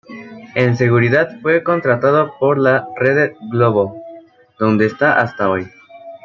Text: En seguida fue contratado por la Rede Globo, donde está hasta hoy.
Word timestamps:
En 0.55 0.77
seguida 0.77 1.37
fue 1.43 1.61
contratado 1.61 2.33
por 2.39 2.57
la 2.57 2.87
Rede 2.97 3.35
Globo, 3.51 4.01
donde 4.57 4.87
está 4.87 5.19
hasta 5.19 5.47
hoy. 5.47 5.69